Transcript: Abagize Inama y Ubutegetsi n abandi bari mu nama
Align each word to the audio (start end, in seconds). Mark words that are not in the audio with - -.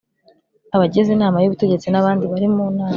Abagize 0.75 1.09
Inama 1.13 1.37
y 1.39 1.47
Ubutegetsi 1.49 1.87
n 1.89 1.95
abandi 2.01 2.23
bari 2.31 2.47
mu 2.55 2.65
nama 2.75 2.89